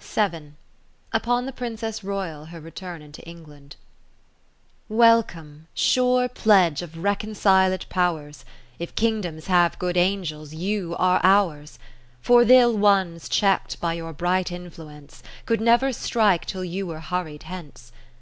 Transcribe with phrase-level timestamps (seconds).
[0.00, 0.52] ^o
[1.10, 3.74] Upon the Princess Royal her Return into Eno land
[4.88, 8.44] o Welcome, sure pledge of reconciled Powers;
[8.78, 11.80] If Kingdoms have Good Angels, you are ours:
[12.20, 17.00] For th' 111 ones, check'd by your bright influence, Could never strike till you were
[17.00, 17.90] hurried hence.